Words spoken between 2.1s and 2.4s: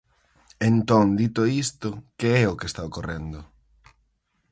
¿que